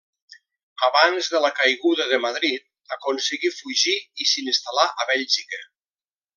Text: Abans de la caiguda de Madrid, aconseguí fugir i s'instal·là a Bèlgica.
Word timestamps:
Abans 0.87 1.29
de 1.33 1.41
la 1.43 1.51
caiguda 1.59 2.07
de 2.13 2.19
Madrid, 2.25 2.65
aconseguí 2.97 3.53
fugir 3.59 3.97
i 4.25 4.29
s'instal·là 4.33 4.91
a 5.05 5.11
Bèlgica. 5.15 5.65